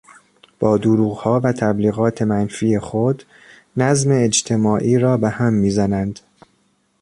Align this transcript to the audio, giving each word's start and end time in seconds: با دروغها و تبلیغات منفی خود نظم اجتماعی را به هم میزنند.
با 0.59 0.77
دروغها 0.77 1.39
و 1.39 1.51
تبلیغات 1.51 2.21
منفی 2.21 2.79
خود 2.79 3.23
نظم 3.77 4.09
اجتماعی 4.11 4.97
را 4.99 5.17
به 5.17 5.29
هم 5.29 5.53
میزنند. 5.53 6.19